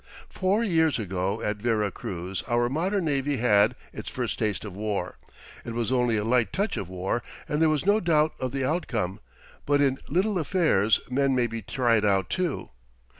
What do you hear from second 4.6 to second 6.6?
of war. It was only a light